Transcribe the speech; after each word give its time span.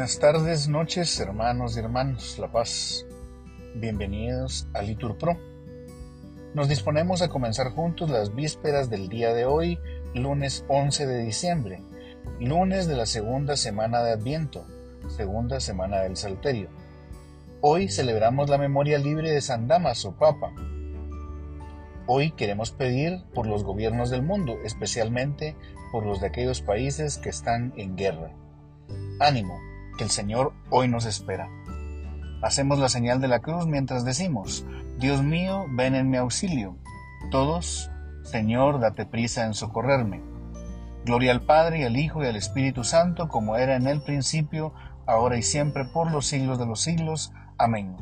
Buenas 0.00 0.18
tardes, 0.18 0.66
noches, 0.66 1.20
hermanos 1.20 1.76
y 1.76 1.80
hermanos, 1.80 2.38
La 2.38 2.50
Paz. 2.50 3.04
Bienvenidos 3.74 4.66
a 4.72 4.80
Litur 4.80 5.18
Pro. 5.18 5.36
Nos 6.54 6.70
disponemos 6.70 7.20
a 7.20 7.28
comenzar 7.28 7.72
juntos 7.72 8.08
las 8.08 8.34
vísperas 8.34 8.88
del 8.88 9.10
día 9.10 9.34
de 9.34 9.44
hoy, 9.44 9.78
lunes 10.14 10.64
11 10.68 11.06
de 11.06 11.18
diciembre, 11.22 11.82
lunes 12.40 12.86
de 12.86 12.96
la 12.96 13.04
segunda 13.04 13.58
semana 13.58 14.02
de 14.02 14.12
Adviento, 14.12 14.64
segunda 15.14 15.60
semana 15.60 15.98
del 15.98 16.16
Salterio. 16.16 16.70
Hoy 17.60 17.90
celebramos 17.90 18.48
la 18.48 18.56
memoria 18.56 18.96
libre 18.96 19.30
de 19.30 19.42
San 19.42 19.68
Damaso, 19.68 20.12
Papa. 20.12 20.54
Hoy 22.06 22.30
queremos 22.30 22.70
pedir 22.70 23.22
por 23.34 23.46
los 23.46 23.64
gobiernos 23.64 24.08
del 24.08 24.22
mundo, 24.22 24.56
especialmente 24.64 25.56
por 25.92 26.06
los 26.06 26.22
de 26.22 26.28
aquellos 26.28 26.62
países 26.62 27.18
que 27.18 27.28
están 27.28 27.74
en 27.76 27.96
guerra. 27.98 28.30
Ánimo, 29.20 29.60
que 30.00 30.04
el 30.04 30.10
Señor 30.10 30.54
hoy 30.70 30.88
nos 30.88 31.04
espera. 31.04 31.50
Hacemos 32.40 32.78
la 32.78 32.88
señal 32.88 33.20
de 33.20 33.28
la 33.28 33.40
cruz 33.40 33.66
mientras 33.66 34.02
decimos, 34.02 34.64
Dios 34.98 35.22
mío, 35.22 35.66
ven 35.68 35.94
en 35.94 36.08
mi 36.08 36.16
auxilio. 36.16 36.78
Todos, 37.30 37.90
Señor, 38.22 38.80
date 38.80 39.04
prisa 39.04 39.44
en 39.44 39.52
socorrerme. 39.52 40.22
Gloria 41.04 41.32
al 41.32 41.42
Padre 41.42 41.80
y 41.80 41.82
al 41.82 41.98
Hijo 41.98 42.24
y 42.24 42.26
al 42.26 42.36
Espíritu 42.36 42.82
Santo, 42.82 43.28
como 43.28 43.56
era 43.56 43.76
en 43.76 43.86
el 43.86 44.00
principio, 44.00 44.72
ahora 45.06 45.36
y 45.36 45.42
siempre, 45.42 45.84
por 45.84 46.10
los 46.10 46.24
siglos 46.24 46.58
de 46.58 46.64
los 46.64 46.80
siglos. 46.80 47.34
Amén. 47.58 47.94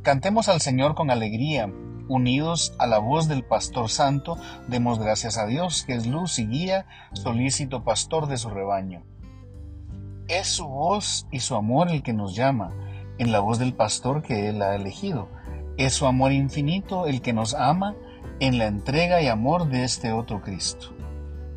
Cantemos 0.00 0.48
al 0.48 0.62
Señor 0.62 0.94
con 0.94 1.10
alegría, 1.10 1.70
unidos 2.08 2.74
a 2.78 2.86
la 2.86 3.00
voz 3.00 3.28
del 3.28 3.44
Pastor 3.44 3.90
Santo, 3.90 4.38
demos 4.66 4.98
gracias 4.98 5.36
a 5.36 5.44
Dios, 5.44 5.84
que 5.86 5.92
es 5.92 6.06
luz 6.06 6.38
y 6.38 6.46
guía, 6.46 6.86
solícito 7.12 7.84
pastor 7.84 8.28
de 8.28 8.38
su 8.38 8.48
rebaño. 8.48 9.02
Es 10.28 10.48
su 10.48 10.68
voz 10.68 11.26
y 11.30 11.40
su 11.40 11.54
amor 11.54 11.90
el 11.90 12.02
que 12.02 12.12
nos 12.12 12.36
llama, 12.36 12.68
en 13.16 13.32
la 13.32 13.40
voz 13.40 13.58
del 13.58 13.72
pastor 13.72 14.22
que 14.22 14.50
él 14.50 14.60
ha 14.60 14.74
elegido. 14.74 15.26
Es 15.78 15.94
su 15.94 16.04
amor 16.04 16.32
infinito 16.32 17.06
el 17.06 17.22
que 17.22 17.32
nos 17.32 17.54
ama 17.54 17.96
en 18.38 18.58
la 18.58 18.66
entrega 18.66 19.22
y 19.22 19.28
amor 19.28 19.70
de 19.70 19.84
este 19.84 20.12
otro 20.12 20.42
Cristo. 20.42 20.94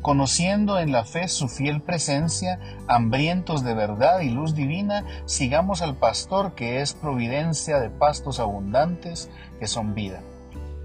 Conociendo 0.00 0.78
en 0.78 0.90
la 0.90 1.04
fe 1.04 1.28
su 1.28 1.48
fiel 1.48 1.82
presencia, 1.82 2.58
hambrientos 2.88 3.62
de 3.62 3.74
verdad 3.74 4.20
y 4.20 4.30
luz 4.30 4.54
divina, 4.54 5.04
sigamos 5.26 5.82
al 5.82 5.96
pastor 5.96 6.54
que 6.54 6.80
es 6.80 6.94
providencia 6.94 7.78
de 7.78 7.90
pastos 7.90 8.40
abundantes 8.40 9.30
que 9.60 9.66
son 9.66 9.94
vida. 9.94 10.22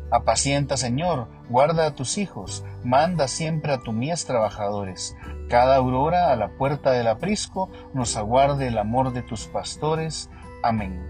Apacienta, 0.09 0.77
Señor, 0.77 1.27
guarda 1.49 1.85
a 1.85 1.95
tus 1.95 2.17
hijos, 2.17 2.63
manda 2.83 3.27
siempre 3.27 3.73
a 3.73 3.79
tu 3.79 3.91
mies 3.91 4.25
trabajadores. 4.25 5.17
Cada 5.49 5.75
aurora 5.75 6.31
a 6.31 6.35
la 6.37 6.57
puerta 6.57 6.91
del 6.91 7.07
aprisco 7.07 7.69
nos 7.93 8.15
aguarde 8.15 8.67
el 8.67 8.77
amor 8.77 9.11
de 9.11 9.21
tus 9.21 9.47
pastores. 9.47 10.29
Amén. 10.63 11.05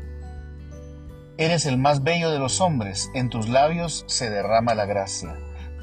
Eres 1.38 1.68
el 1.68 1.78
más 1.78 2.02
bello 2.02 2.32
de 2.32 2.40
los 2.40 2.60
hombres, 2.60 3.12
en 3.14 3.30
tus 3.30 3.48
labios 3.48 4.04
se 4.08 4.32
derrama 4.32 4.74
la 4.74 4.86
gracia. 4.86 5.36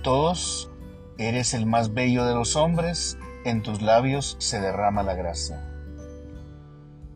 Todos, 0.03 0.73
eres 1.17 1.55
el 1.55 1.67
más 1.67 1.95
bello 1.95 2.25
de 2.25 2.35
los 2.35 2.57
hombres, 2.57 3.17
en 3.45 3.63
tus 3.63 3.81
labios 3.81 4.37
se 4.41 4.61
derrama 4.61 5.05
la 5.05 5.15
gracia. 5.15 5.63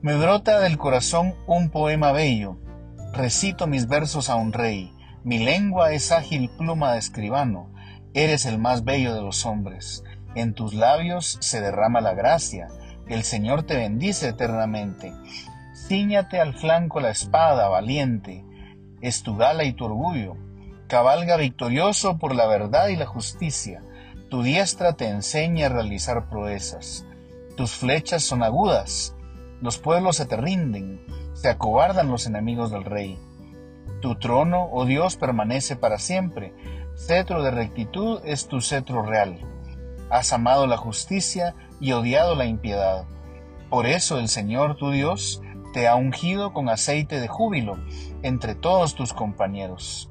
Me 0.00 0.16
brota 0.16 0.60
del 0.60 0.78
corazón 0.78 1.34
un 1.48 1.70
poema 1.70 2.12
bello, 2.12 2.56
recito 3.12 3.66
mis 3.66 3.88
versos 3.88 4.30
a 4.30 4.36
un 4.36 4.52
rey 4.52 4.94
mi 5.28 5.38
lengua 5.38 5.92
es 5.92 6.10
ágil 6.10 6.48
pluma 6.48 6.94
de 6.94 7.00
escribano, 7.00 7.68
eres 8.14 8.46
el 8.46 8.56
más 8.56 8.84
bello 8.84 9.14
de 9.14 9.20
los 9.20 9.44
hombres. 9.44 10.02
En 10.34 10.54
tus 10.54 10.72
labios 10.72 11.36
se 11.42 11.60
derrama 11.60 12.00
la 12.00 12.14
gracia, 12.14 12.68
el 13.08 13.24
Señor 13.24 13.64
te 13.64 13.76
bendice 13.76 14.28
eternamente. 14.28 15.12
Cíñate 15.74 16.40
al 16.40 16.54
flanco 16.54 17.00
la 17.00 17.10
espada, 17.10 17.68
valiente, 17.68 18.42
es 19.02 19.22
tu 19.22 19.36
gala 19.36 19.64
y 19.64 19.74
tu 19.74 19.84
orgullo. 19.84 20.34
Cabalga 20.86 21.36
victorioso 21.36 22.16
por 22.16 22.34
la 22.34 22.46
verdad 22.46 22.88
y 22.88 22.96
la 22.96 23.04
justicia. 23.04 23.82
Tu 24.30 24.42
diestra 24.42 24.94
te 24.94 25.10
enseña 25.10 25.66
a 25.66 25.68
realizar 25.68 26.30
proezas. 26.30 27.04
Tus 27.54 27.72
flechas 27.72 28.22
son 28.22 28.42
agudas. 28.42 29.14
Los 29.60 29.76
pueblos 29.76 30.16
se 30.16 30.24
te 30.24 30.38
rinden, 30.38 31.04
se 31.34 31.50
acobardan 31.50 32.10
los 32.10 32.26
enemigos 32.26 32.70
del 32.70 32.86
rey. 32.86 33.18
Tu 34.00 34.14
trono, 34.16 34.68
oh 34.72 34.84
Dios, 34.84 35.16
permanece 35.16 35.76
para 35.76 35.98
siempre. 35.98 36.54
Cetro 36.96 37.42
de 37.42 37.50
rectitud 37.50 38.20
es 38.24 38.48
tu 38.48 38.60
cetro 38.60 39.02
real. 39.02 39.38
Has 40.10 40.32
amado 40.32 40.66
la 40.66 40.76
justicia 40.76 41.54
y 41.80 41.92
odiado 41.92 42.34
la 42.34 42.46
impiedad. 42.46 43.06
Por 43.70 43.86
eso 43.86 44.18
el 44.18 44.28
Señor 44.28 44.76
tu 44.76 44.90
Dios 44.90 45.42
te 45.72 45.86
ha 45.86 45.94
ungido 45.94 46.52
con 46.52 46.68
aceite 46.68 47.20
de 47.20 47.28
júbilo 47.28 47.78
entre 48.22 48.54
todos 48.54 48.94
tus 48.94 49.12
compañeros. 49.12 50.10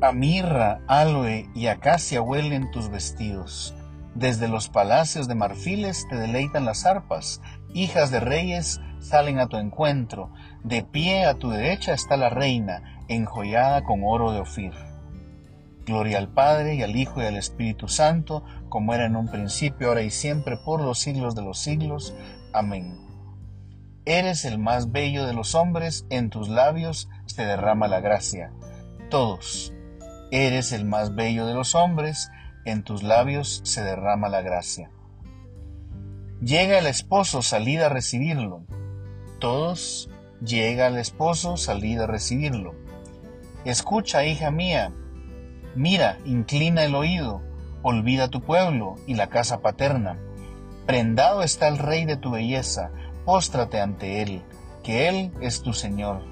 A 0.00 0.12
mirra, 0.12 0.80
aloe 0.86 1.50
y 1.54 1.66
acacia 1.66 2.22
huelen 2.22 2.70
tus 2.70 2.88
vestidos. 2.88 3.74
Desde 4.14 4.46
los 4.46 4.68
palacios 4.68 5.26
de 5.26 5.34
marfiles 5.34 6.06
te 6.08 6.16
deleitan 6.16 6.64
las 6.64 6.86
arpas, 6.86 7.40
hijas 7.72 8.10
de 8.10 8.20
reyes 8.20 8.80
salen 9.00 9.38
a 9.40 9.48
tu 9.48 9.56
encuentro, 9.56 10.32
de 10.62 10.82
pie 10.82 11.24
a 11.24 11.34
tu 11.34 11.50
derecha 11.50 11.94
está 11.94 12.16
la 12.16 12.28
reina, 12.28 12.91
enjollada 13.08 13.84
con 13.84 14.00
oro 14.04 14.32
de 14.32 14.40
Ofir. 14.40 14.72
Gloria 15.84 16.18
al 16.18 16.28
Padre 16.28 16.76
y 16.76 16.82
al 16.82 16.94
Hijo 16.96 17.20
y 17.20 17.26
al 17.26 17.36
Espíritu 17.36 17.88
Santo, 17.88 18.44
como 18.68 18.94
era 18.94 19.06
en 19.06 19.16
un 19.16 19.28
principio, 19.28 19.88
ahora 19.88 20.02
y 20.02 20.10
siempre, 20.10 20.56
por 20.56 20.80
los 20.80 20.98
siglos 20.98 21.34
de 21.34 21.42
los 21.42 21.58
siglos. 21.58 22.14
Amén. 22.52 22.98
Eres 24.04 24.44
el 24.44 24.58
más 24.58 24.92
bello 24.92 25.26
de 25.26 25.32
los 25.32 25.54
hombres, 25.54 26.06
en 26.10 26.30
tus 26.30 26.48
labios 26.48 27.08
se 27.26 27.44
derrama 27.44 27.88
la 27.88 28.00
gracia. 28.00 28.52
Todos, 29.10 29.72
eres 30.30 30.72
el 30.72 30.84
más 30.84 31.14
bello 31.14 31.46
de 31.46 31.54
los 31.54 31.74
hombres, 31.74 32.30
en 32.64 32.82
tus 32.82 33.02
labios 33.02 33.60
se 33.64 33.82
derrama 33.82 34.28
la 34.28 34.40
gracia. 34.40 34.90
Llega 36.40 36.78
el 36.78 36.86
esposo, 36.86 37.42
salid 37.42 37.80
a 37.80 37.88
recibirlo. 37.88 38.64
Todos, 39.38 40.10
llega 40.44 40.88
el 40.88 40.96
esposo, 40.96 41.56
salid 41.56 42.00
a 42.00 42.06
recibirlo. 42.06 42.74
Escucha, 43.64 44.24
hija 44.24 44.50
mía, 44.50 44.92
mira, 45.76 46.18
inclina 46.24 46.82
el 46.82 46.96
oído, 46.96 47.42
olvida 47.82 48.26
tu 48.26 48.42
pueblo 48.42 48.96
y 49.06 49.14
la 49.14 49.28
casa 49.28 49.60
paterna. 49.60 50.18
Prendado 50.84 51.44
está 51.44 51.68
el 51.68 51.78
rey 51.78 52.04
de 52.04 52.16
tu 52.16 52.32
belleza, 52.32 52.90
póstrate 53.24 53.80
ante 53.80 54.20
él, 54.20 54.42
que 54.82 55.08
él 55.08 55.30
es 55.40 55.62
tu 55.62 55.74
Señor. 55.74 56.24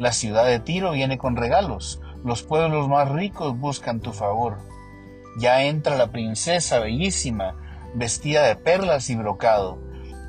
La 0.00 0.10
ciudad 0.10 0.46
de 0.46 0.58
Tiro 0.58 0.90
viene 0.90 1.16
con 1.16 1.36
regalos, 1.36 2.00
los 2.24 2.42
pueblos 2.42 2.88
más 2.88 3.08
ricos 3.08 3.56
buscan 3.56 4.00
tu 4.00 4.12
favor. 4.12 4.58
Ya 5.38 5.62
entra 5.62 5.96
la 5.96 6.10
princesa 6.10 6.80
bellísima, 6.80 7.54
vestida 7.94 8.42
de 8.48 8.56
perlas 8.56 9.10
y 9.10 9.14
brocado. 9.14 9.78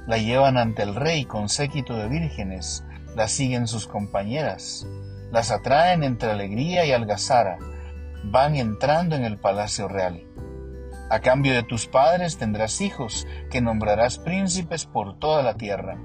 La 0.05 0.19
llevan 0.19 0.59
ante 0.59 0.83
el 0.83 0.93
rey 0.93 1.25
con 1.25 1.49
séquito 1.49 1.95
de 1.95 2.07
vírgenes, 2.07 2.83
la 3.15 3.27
siguen 3.27 3.67
sus 3.67 3.87
compañeras 3.87 4.85
las 5.31 5.51
atraen 5.51 6.03
entre 6.03 6.31
alegría 6.31 6.85
y 6.85 6.91
algazara, 6.91 7.57
van 8.23 8.55
entrando 8.55 9.15
en 9.15 9.23
el 9.23 9.37
palacio 9.37 9.87
real. 9.87 10.23
A 11.09 11.19
cambio 11.19 11.53
de 11.53 11.63
tus 11.63 11.87
padres 11.87 12.37
tendrás 12.37 12.81
hijos, 12.81 13.27
que 13.51 13.61
nombrarás 13.61 14.17
príncipes 14.17 14.85
por 14.85 15.19
toda 15.19 15.43
la 15.43 15.55
tierra. 15.55 15.99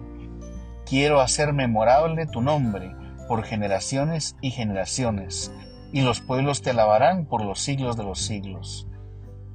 Quiero 0.84 1.20
hacer 1.20 1.52
memorable 1.52 2.26
tu 2.26 2.42
nombre 2.42 2.94
por 3.26 3.44
generaciones 3.44 4.36
y 4.40 4.50
generaciones, 4.50 5.52
y 5.92 6.02
los 6.02 6.20
pueblos 6.20 6.62
te 6.62 6.70
alabarán 6.70 7.26
por 7.26 7.44
los 7.44 7.60
siglos 7.60 7.96
de 7.96 8.04
los 8.04 8.18
siglos. 8.20 8.86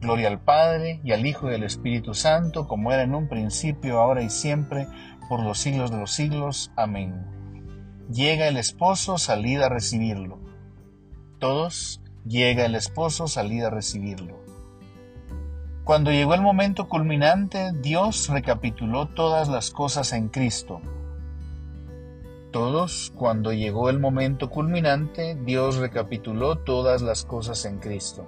Gloria 0.02 0.30
al 0.30 0.40
Padre, 0.40 1.00
y 1.03 1.12
al 1.12 1.26
Hijo 1.26 1.52
y 1.52 1.56
al 1.56 1.64
Espíritu 1.64 2.14
Santo, 2.14 2.67
como 2.67 2.91
era 2.91 3.03
en 3.03 3.16
un 3.16 3.28
principio, 3.28 4.00
ahora 4.00 4.22
y 4.22 4.29
siempre, 4.29 4.88
por 5.29 5.41
los 5.44 5.59
siglos 5.59 5.91
de 5.91 5.97
los 5.97 6.12
siglos. 6.12 6.72
Amén. 6.76 7.26
Llega 8.11 8.47
el 8.47 8.57
esposo, 8.57 9.17
salid 9.17 9.61
a 9.61 9.69
recibirlo. 9.69 10.37
Todos, 11.40 12.02
llega 12.23 12.66
el 12.66 12.75
esposo, 12.75 13.28
salid 13.28 13.63
a 13.63 13.72
recibirlo. 13.72 14.37
Cuando 15.84 16.11
llegó 16.11 16.35
el 16.35 16.41
momento 16.41 16.87
culminante, 16.87 17.72
Dios 17.81 18.29
recapituló 18.29 19.07
todas 19.07 19.47
las 19.47 19.72
cosas 19.72 20.13
en 20.13 20.29
Cristo. 20.29 20.81
Todos, 22.52 23.11
cuando 23.16 23.53
llegó 23.53 23.90
el 23.90 23.99
momento 23.99 24.52
culminante, 24.52 25.35
Dios 25.43 25.78
recapituló 25.78 26.57
todas 26.59 27.02
las 27.02 27.25
cosas 27.25 27.66
en 27.66 27.79
Cristo. 27.79 28.28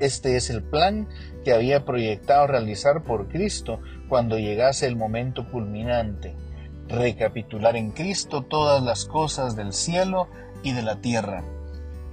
Este 0.00 0.36
es 0.36 0.50
el 0.50 0.62
plan 0.62 1.08
que 1.44 1.52
había 1.52 1.84
proyectado 1.84 2.46
realizar 2.46 3.02
por 3.02 3.28
Cristo 3.28 3.80
cuando 4.08 4.38
llegase 4.38 4.86
el 4.86 4.96
momento 4.96 5.50
culminante, 5.50 6.34
recapitular 6.88 7.76
en 7.76 7.92
Cristo 7.92 8.42
todas 8.42 8.82
las 8.82 9.04
cosas 9.04 9.56
del 9.56 9.72
cielo 9.72 10.28
y 10.62 10.72
de 10.72 10.82
la 10.82 11.00
tierra. 11.00 11.44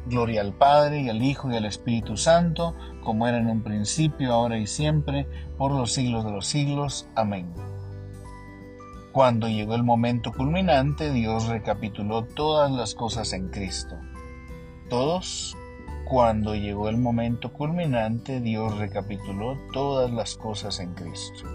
Gloria 0.06 0.42
al 0.42 0.54
Padre 0.54 1.02
y 1.02 1.10
al 1.10 1.22
Hijo 1.22 1.52
y 1.52 1.56
al 1.56 1.66
Espíritu 1.66 2.18
Santo, 2.18 2.76
como 3.04 3.28
era 3.28 3.38
en 3.38 3.48
un 3.48 3.64
principio, 3.64 4.34
ahora 4.34 4.58
y 4.58 4.68
siempre, 4.68 5.28
por 5.58 5.72
los 5.72 5.92
siglos 5.92 6.26
de 6.26 6.32
los 6.32 6.48
siglos. 6.48 7.08
Amén. 7.16 7.54
Cuando 9.12 9.48
llegó 9.48 9.76
el 9.76 9.84
momento 9.84 10.32
culminante, 10.32 11.12
Dios 11.12 11.48
recapituló 11.48 12.24
todas 12.24 12.72
las 12.72 12.96
cosas 12.96 13.34
en 13.34 13.50
Cristo. 13.50 13.98
Todos, 14.90 15.58
cuando 16.12 16.56
llegó 16.56 16.90
el 16.90 16.98
momento 16.98 17.54
culminante, 17.54 18.42
Dios 18.42 18.78
recapituló 18.78 19.58
todas 19.72 20.12
las 20.12 20.36
cosas 20.36 20.82
en 20.82 20.94
Cristo. 20.94 21.46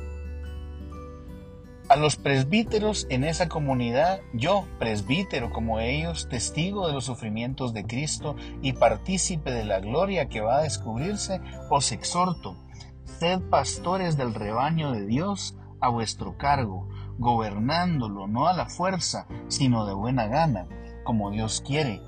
A 1.90 1.96
los 1.96 2.16
presbíteros 2.16 3.06
en 3.10 3.24
esa 3.24 3.50
comunidad, 3.50 4.22
yo, 4.32 4.64
presbítero 4.78 5.50
como 5.50 5.78
ellos, 5.80 6.26
testigo 6.30 6.86
de 6.86 6.94
los 6.94 7.04
sufrimientos 7.04 7.74
de 7.74 7.84
Cristo 7.84 8.34
y 8.62 8.72
partícipe 8.72 9.50
de 9.52 9.66
la 9.66 9.80
gloria 9.80 10.30
que 10.30 10.40
va 10.40 10.56
a 10.56 10.62
descubrirse, 10.62 11.42
os 11.68 11.92
exhorto, 11.92 12.56
sed 13.04 13.42
pastores 13.50 14.16
del 14.16 14.32
rebaño 14.32 14.90
de 14.90 15.04
Dios 15.04 15.54
a 15.82 15.90
vuestro 15.90 16.38
cargo, 16.38 16.88
gobernándolo 17.18 18.26
no 18.26 18.48
a 18.48 18.54
la 18.54 18.70
fuerza, 18.70 19.26
sino 19.48 19.84
de 19.84 19.92
buena 19.92 20.28
gana, 20.28 20.66
como 21.04 21.30
Dios 21.30 21.60
quiere, 21.60 22.00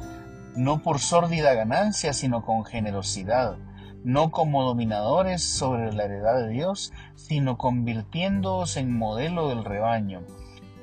no 0.57 0.83
por 0.83 0.99
sórdida 0.99 1.55
ganancia, 1.55 2.13
sino 2.13 2.45
con 2.45 2.65
generosidad, 2.65 3.57
no 4.05 4.31
como 4.31 4.65
dominadores 4.65 5.43
sobre 5.43 5.93
la 5.93 6.05
heredad 6.05 6.37
de 6.37 6.49
Dios, 6.49 6.93
sino 7.15 7.59
convirtiéndoos 7.59 8.77
en 8.77 8.97
modelo 8.97 9.49
del 9.49 9.65
rebaño. 9.65 10.23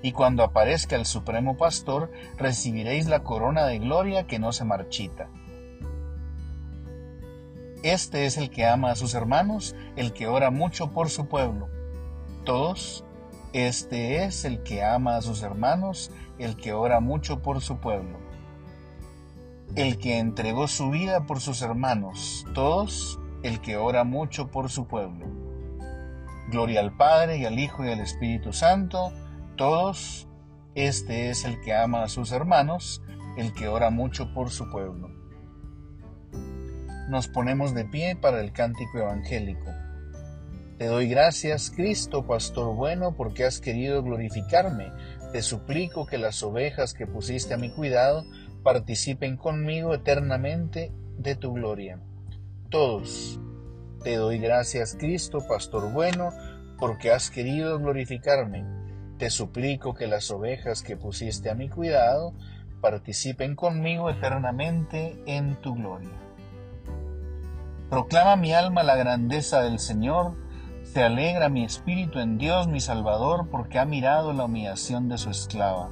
Y 0.02 0.12
cuando 0.12 0.44
aparezca 0.44 0.96
el 0.96 1.06
Supremo 1.06 1.58
Pastor, 1.58 2.12
recibiréis 2.38 3.08
la 3.08 3.24
corona 3.24 3.66
de 3.66 3.80
gloria 3.80 4.28
que 4.28 4.40
no 4.40 4.52
se 4.52 4.66
marchita. 4.66 5.30
Este 7.84 8.26
es 8.26 8.38
el 8.38 8.50
que 8.50 8.66
ama 8.66 8.92
a 8.92 8.96
sus 8.96 9.14
hermanos, 9.14 9.76
el 9.96 10.14
que 10.14 10.28
ora 10.28 10.52
mucho 10.52 10.92
por 10.92 11.10
su 11.10 11.28
pueblo. 11.28 11.70
Todos 12.44 13.06
este 13.56 14.26
es 14.26 14.44
el 14.44 14.64
que 14.64 14.84
ama 14.84 15.16
a 15.16 15.22
sus 15.22 15.42
hermanos, 15.42 16.12
el 16.40 16.58
que 16.58 16.74
ora 16.74 17.00
mucho 17.00 17.42
por 17.42 17.62
su 17.62 17.78
pueblo. 17.78 18.20
El 19.74 19.98
que 19.98 20.20
entregó 20.20 20.68
su 20.68 20.90
vida 20.92 21.26
por 21.26 21.42
sus 21.42 21.62
hermanos, 21.62 22.46
todos, 22.54 23.20
el 23.44 23.60
que 23.60 23.76
ora 23.76 24.04
mucho 24.04 24.52
por 24.52 24.70
su 24.70 24.88
pueblo. 24.88 25.26
Gloria 26.50 26.80
al 26.80 26.96
Padre 26.96 27.38
y 27.38 27.46
al 27.46 27.60
Hijo 27.60 27.84
y 27.84 27.90
al 27.90 28.00
Espíritu 28.00 28.54
Santo, 28.54 29.12
todos, 29.58 30.28
este 30.76 31.30
es 31.30 31.44
el 31.44 31.60
que 31.62 31.74
ama 31.74 32.04
a 32.04 32.10
sus 32.10 32.32
hermanos, 32.32 33.02
el 33.38 33.54
que 33.54 33.68
ora 33.68 33.90
mucho 33.90 34.34
por 34.34 34.50
su 34.50 34.70
pueblo. 34.70 35.10
Nos 37.10 37.28
ponemos 37.28 37.74
de 37.74 37.86
pie 37.86 38.16
para 38.16 38.42
el 38.42 38.54
cántico 38.54 39.00
evangélico. 39.00 39.72
Te 40.78 40.88
doy 40.88 41.08
gracias, 41.08 41.72
Cristo, 41.72 42.26
Pastor 42.28 42.76
bueno, 42.76 43.16
porque 43.16 43.46
has 43.46 43.62
querido 43.62 44.04
glorificarme. 44.04 44.92
Te 45.32 45.42
suplico 45.42 46.06
que 46.06 46.18
las 46.18 46.44
ovejas 46.44 46.94
que 46.94 47.08
pusiste 47.08 47.54
a 47.54 47.58
mi 47.58 47.70
cuidado 47.70 48.26
participen 48.66 49.38
conmigo 49.38 49.94
eternamente 49.94 50.92
de 51.20 51.36
tu 51.36 51.54
gloria. 51.54 52.00
Todos, 52.72 53.40
te 54.04 54.16
doy 54.16 54.40
gracias, 54.40 54.96
Cristo, 55.00 55.46
Pastor 55.48 55.94
bueno, 55.94 56.32
porque 56.80 57.12
has 57.12 57.30
querido 57.30 57.78
glorificarme. 57.78 58.66
Te 59.20 59.30
suplico 59.30 59.94
que 59.94 60.08
las 60.08 60.32
ovejas 60.32 60.82
que 60.82 60.98
pusiste 60.98 61.52
a 61.52 61.54
mi 61.54 61.70
cuidado 61.70 62.34
participen 62.82 63.56
conmigo 63.56 64.10
eternamente 64.10 65.16
en 65.28 65.62
tu 65.62 65.76
gloria. 65.76 66.18
Proclama 67.92 68.36
mi 68.36 68.52
alma 68.52 68.82
la 68.82 68.96
grandeza 68.96 69.62
del 69.62 69.78
Señor, 69.78 70.34
se 70.82 71.04
alegra 71.04 71.50
mi 71.50 71.64
espíritu 71.64 72.18
en 72.18 72.40
Dios 72.40 72.68
mi 72.68 72.80
Salvador, 72.80 73.48
porque 73.52 73.78
ha 73.78 73.86
mirado 73.86 74.34
la 74.34 74.46
humillación 74.46 75.08
de 75.08 75.20
su 75.20 75.30
esclava. 75.30 75.92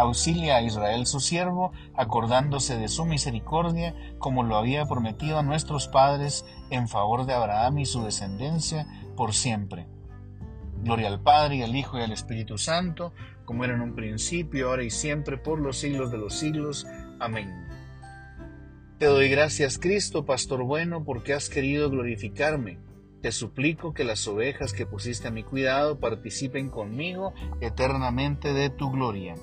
Auxilia 0.00 0.56
a 0.56 0.62
Israel 0.62 1.06
su 1.06 1.20
siervo, 1.20 1.72
acordándose 1.94 2.78
de 2.78 2.88
su 2.88 3.04
misericordia, 3.04 3.94
como 4.18 4.42
lo 4.42 4.56
había 4.56 4.86
prometido 4.86 5.38
a 5.38 5.42
nuestros 5.42 5.88
padres, 5.88 6.44
en 6.70 6.88
favor 6.88 7.26
de 7.26 7.34
Abraham 7.34 7.78
y 7.78 7.86
su 7.86 8.02
descendencia, 8.02 8.86
por 9.16 9.34
siempre. 9.34 9.86
Gloria 10.82 11.08
al 11.08 11.20
Padre, 11.20 11.56
y 11.56 11.62
al 11.62 11.76
Hijo, 11.76 11.98
y 11.98 12.02
al 12.02 12.12
Espíritu 12.12 12.56
Santo, 12.56 13.12
como 13.44 13.64
era 13.64 13.74
en 13.74 13.82
un 13.82 13.94
principio, 13.94 14.68
ahora 14.68 14.84
y 14.84 14.90
siempre, 14.90 15.36
por 15.36 15.60
los 15.60 15.78
siglos 15.78 16.10
de 16.10 16.18
los 16.18 16.34
siglos. 16.34 16.86
Amén. 17.18 17.66
Te 18.98 19.06
doy 19.06 19.28
gracias, 19.28 19.78
Cristo, 19.78 20.24
Pastor 20.24 20.62
bueno, 20.64 21.04
porque 21.04 21.34
has 21.34 21.48
querido 21.48 21.90
glorificarme 21.90 22.78
te 23.20 23.32
suplico 23.32 23.92
que 23.92 24.04
las 24.04 24.26
ovejas 24.26 24.72
que 24.72 24.86
pusiste 24.86 25.28
a 25.28 25.30
mi 25.30 25.42
cuidado 25.42 25.98
participen 25.98 26.70
conmigo 26.70 27.34
eternamente 27.60 28.54
de 28.54 28.70
tu 28.70 28.90
gloria. 28.90 29.34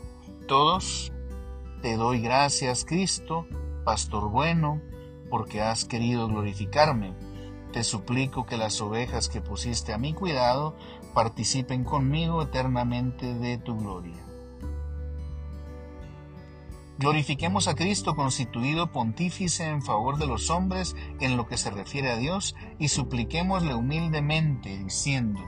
Todos 0.48 1.12
te 1.82 1.98
doy 1.98 2.22
gracias, 2.22 2.86
Cristo, 2.86 3.46
Pastor 3.84 4.30
bueno, 4.32 4.82
porque 5.30 5.62
has 5.62 5.84
querido 5.84 6.30
glorificarme. 6.30 7.14
Te 7.74 7.84
suplico 7.84 8.46
que 8.46 8.56
las 8.56 8.80
ovejas 8.80 9.28
que 9.28 9.42
pusiste 9.42 9.92
a 9.92 9.98
mi 9.98 10.14
cuidado 10.14 10.78
participen 11.14 11.84
conmigo 11.84 12.42
eternamente 12.42 13.34
de 13.34 13.58
tu 13.58 13.78
gloria. 13.78 14.24
Glorifiquemos 16.98 17.68
a 17.68 17.76
Cristo 17.76 18.16
constituido 18.16 18.92
pontífice 18.94 19.66
en 19.66 19.82
favor 19.82 20.18
de 20.18 20.28
los 20.28 20.50
hombres 20.50 20.96
en 21.20 21.36
lo 21.36 21.46
que 21.48 21.58
se 21.58 21.72
refiere 21.72 22.10
a 22.10 22.16
Dios 22.16 22.56
y 22.80 22.88
supliquémosle 22.88 23.76
humildemente 23.76 24.78
diciendo, 24.78 25.42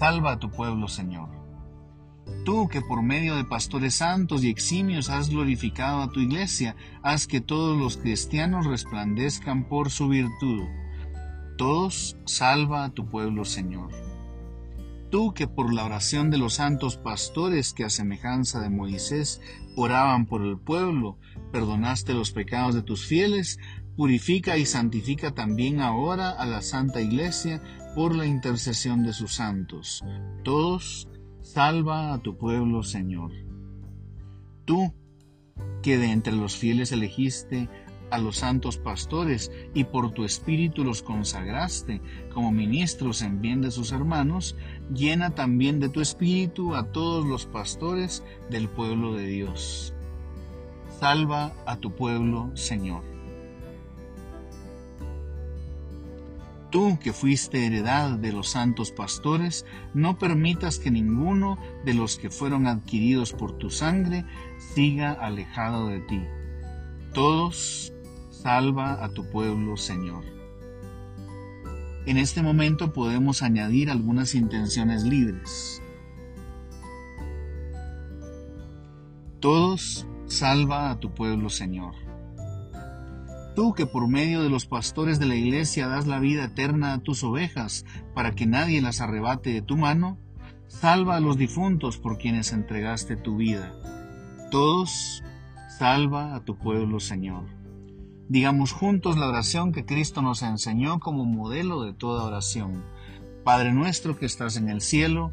Salva 0.00 0.32
a 0.32 0.38
tu 0.40 0.50
pueblo, 0.50 0.88
Señor. 0.88 1.35
Tú 2.44 2.68
que 2.68 2.80
por 2.80 3.02
medio 3.02 3.36
de 3.36 3.44
pastores 3.44 3.96
santos 3.96 4.44
y 4.44 4.50
eximios 4.50 5.10
has 5.10 5.30
glorificado 5.30 6.00
a 6.00 6.10
tu 6.10 6.20
iglesia, 6.20 6.76
haz 7.02 7.26
que 7.26 7.40
todos 7.40 7.76
los 7.76 7.96
cristianos 7.96 8.66
resplandezcan 8.66 9.68
por 9.68 9.90
su 9.90 10.08
virtud. 10.08 10.64
Todos, 11.56 12.16
salva 12.24 12.84
a 12.84 12.90
tu 12.90 13.08
pueblo, 13.08 13.44
Señor. 13.44 13.90
Tú 15.10 15.32
que 15.34 15.46
por 15.46 15.72
la 15.72 15.84
oración 15.84 16.30
de 16.30 16.38
los 16.38 16.54
santos 16.54 16.96
pastores 16.96 17.72
que 17.72 17.84
a 17.84 17.90
semejanza 17.90 18.60
de 18.60 18.70
Moisés 18.70 19.40
oraban 19.76 20.26
por 20.26 20.42
el 20.42 20.58
pueblo, 20.58 21.18
perdonaste 21.52 22.12
los 22.12 22.32
pecados 22.32 22.74
de 22.74 22.82
tus 22.82 23.06
fieles, 23.06 23.58
purifica 23.96 24.56
y 24.56 24.66
santifica 24.66 25.32
también 25.32 25.80
ahora 25.80 26.30
a 26.30 26.44
la 26.44 26.60
Santa 26.60 27.00
Iglesia 27.00 27.62
por 27.94 28.14
la 28.14 28.26
intercesión 28.26 29.02
de 29.04 29.12
sus 29.12 29.34
santos. 29.34 30.04
Todos, 30.44 31.08
salva 31.46 32.12
a 32.12 32.18
tu 32.18 32.36
pueblo, 32.36 32.82
Señor. 32.82 33.30
Tú, 34.64 34.92
que 35.80 35.96
de 35.96 36.10
entre 36.10 36.32
los 36.32 36.56
fieles 36.56 36.90
elegiste 36.90 37.68
a 38.10 38.18
los 38.18 38.38
santos 38.38 38.78
pastores 38.78 39.52
y 39.72 39.84
por 39.84 40.10
tu 40.10 40.24
espíritu 40.24 40.84
los 40.84 41.02
consagraste 41.02 42.00
como 42.34 42.50
ministros 42.50 43.22
en 43.22 43.40
bien 43.40 43.62
de 43.62 43.70
sus 43.70 43.92
hermanos, 43.92 44.56
llena 44.92 45.34
también 45.34 45.78
de 45.78 45.88
tu 45.88 46.00
espíritu 46.00 46.74
a 46.74 46.90
todos 46.90 47.24
los 47.24 47.46
pastores 47.46 48.24
del 48.50 48.68
pueblo 48.68 49.14
de 49.14 49.26
Dios. 49.26 49.94
Salva 50.98 51.52
a 51.64 51.76
tu 51.76 51.94
pueblo, 51.94 52.50
Señor. 52.54 53.15
Tú 56.76 56.98
que 56.98 57.14
fuiste 57.14 57.64
heredad 57.64 58.18
de 58.18 58.32
los 58.32 58.50
santos 58.50 58.92
pastores, 58.92 59.64
no 59.94 60.18
permitas 60.18 60.78
que 60.78 60.90
ninguno 60.90 61.56
de 61.86 61.94
los 61.94 62.18
que 62.18 62.28
fueron 62.28 62.66
adquiridos 62.66 63.32
por 63.32 63.56
tu 63.56 63.70
sangre 63.70 64.26
siga 64.74 65.12
alejado 65.12 65.88
de 65.88 66.00
ti. 66.00 66.22
Todos 67.14 67.94
Salva 68.30 69.02
a 69.02 69.08
tu 69.08 69.24
pueblo, 69.24 69.78
Señor. 69.78 70.22
En 72.04 72.18
este 72.18 72.42
momento 72.42 72.92
podemos 72.92 73.42
añadir 73.42 73.90
algunas 73.90 74.34
intenciones 74.34 75.02
libres. 75.02 75.82
Todos, 79.40 80.06
salva 80.26 80.90
a 80.90 81.00
tu 81.00 81.14
pueblo, 81.14 81.48
Señor. 81.48 82.05
Tú 83.56 83.72
que 83.72 83.86
por 83.86 84.06
medio 84.06 84.42
de 84.42 84.50
los 84.50 84.66
pastores 84.66 85.18
de 85.18 85.24
la 85.24 85.34
iglesia 85.34 85.88
das 85.88 86.06
la 86.06 86.18
vida 86.18 86.44
eterna 86.44 86.92
a 86.92 86.98
tus 86.98 87.24
ovejas 87.24 87.86
para 88.14 88.32
que 88.32 88.44
nadie 88.44 88.82
las 88.82 89.00
arrebate 89.00 89.50
de 89.50 89.62
tu 89.62 89.78
mano, 89.78 90.18
salva 90.68 91.16
a 91.16 91.20
los 91.20 91.38
difuntos 91.38 91.96
por 91.96 92.18
quienes 92.18 92.52
entregaste 92.52 93.16
tu 93.16 93.36
vida. 93.36 93.74
Todos, 94.50 95.24
salva 95.78 96.34
a 96.34 96.44
tu 96.44 96.58
pueblo, 96.58 97.00
Señor. 97.00 97.44
Digamos 98.28 98.72
juntos 98.72 99.16
la 99.16 99.26
oración 99.26 99.72
que 99.72 99.86
Cristo 99.86 100.20
nos 100.20 100.42
enseñó 100.42 101.00
como 101.00 101.24
modelo 101.24 101.82
de 101.82 101.94
toda 101.94 102.24
oración. 102.24 102.84
Padre 103.42 103.72
nuestro 103.72 104.18
que 104.18 104.26
estás 104.26 104.58
en 104.58 104.68
el 104.68 104.82
cielo, 104.82 105.32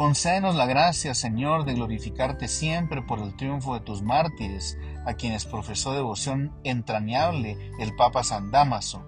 Concédenos 0.00 0.54
la 0.54 0.64
gracia, 0.64 1.14
Señor, 1.14 1.66
de 1.66 1.74
glorificarte 1.74 2.48
siempre 2.48 3.02
por 3.02 3.18
el 3.18 3.36
triunfo 3.36 3.74
de 3.74 3.80
tus 3.80 4.00
mártires, 4.00 4.78
a 5.04 5.12
quienes 5.12 5.44
profesó 5.44 5.92
devoción 5.92 6.54
entrañable 6.64 7.58
el 7.78 7.94
Papa 7.96 8.24
San 8.24 8.50
Damaso. 8.50 9.04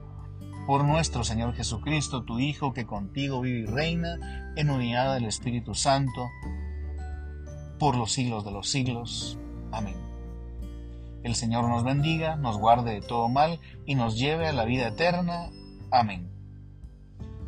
Por 0.66 0.84
nuestro 0.84 1.24
Señor 1.24 1.54
Jesucristo, 1.54 2.24
tu 2.24 2.40
Hijo, 2.40 2.74
que 2.74 2.84
contigo 2.84 3.40
vive 3.40 3.60
y 3.60 3.64
reina 3.64 4.52
en 4.54 4.68
unidad 4.68 5.14
del 5.14 5.24
Espíritu 5.24 5.74
Santo, 5.74 6.28
por 7.78 7.96
los 7.96 8.12
siglos 8.12 8.44
de 8.44 8.50
los 8.50 8.68
siglos. 8.68 9.38
Amén. 9.72 9.96
El 11.22 11.36
Señor 11.36 11.70
nos 11.70 11.84
bendiga, 11.84 12.36
nos 12.36 12.58
guarde 12.58 12.92
de 12.92 13.00
todo 13.00 13.30
mal 13.30 13.60
y 13.86 13.94
nos 13.94 14.18
lleve 14.18 14.46
a 14.46 14.52
la 14.52 14.66
vida 14.66 14.88
eterna. 14.88 15.48
Amén. 15.90 16.31